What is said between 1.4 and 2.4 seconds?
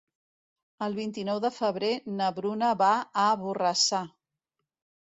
de febrer na